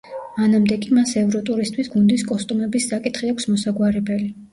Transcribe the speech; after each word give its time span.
მანამდე 0.35 0.77
კი 0.85 0.95
მას 0.97 1.11
ევროტურისთვის 1.21 1.91
გუნდის 1.95 2.23
კოსტუმების 2.31 2.89
საკითხი 2.93 3.31
აქვს 3.35 3.47
მოსაგვარებელი. 3.53 4.27